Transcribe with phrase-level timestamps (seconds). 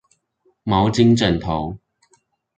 [0.63, 1.77] 毛巾枕頭